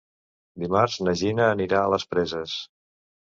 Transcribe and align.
Dimarts 0.63 0.95
na 1.07 1.13
Gina 1.19 1.45
anirà 1.49 1.83
a 1.83 1.93
les 1.97 2.07
Preses. 2.15 2.57